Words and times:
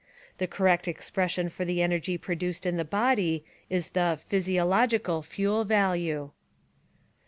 The 0.39 0.47
correct 0.47 0.87
expression 0.87 1.47
for 1.49 1.63
the 1.63 1.83
energy 1.83 2.17
produced 2.17 2.65
in 2.65 2.75
the 2.75 2.83
body 2.83 3.45
is 3.69 3.89
the 3.91 4.19
physiological 4.25 5.21
fuel 5.21 5.63
value. 5.63 6.31